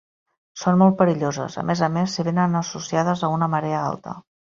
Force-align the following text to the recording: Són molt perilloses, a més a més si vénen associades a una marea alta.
Són 0.61 0.79
molt 0.81 0.97
perilloses, 1.01 1.59
a 1.63 1.65
més 1.71 1.85
a 1.89 1.91
més 1.99 2.17
si 2.19 2.27
vénen 2.31 2.63
associades 2.65 3.25
a 3.29 3.35
una 3.39 3.55
marea 3.57 3.89
alta. 3.95 4.21